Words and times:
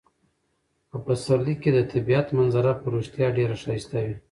په 0.89 0.97
پسرلي 1.05 1.55
کې 1.61 1.69
د 1.73 1.79
طبیعت 1.93 2.27
منظره 2.37 2.71
په 2.81 2.87
رښتیا 2.95 3.27
ډیره 3.37 3.55
ښایسته 3.63 3.97
وي. 4.05 4.15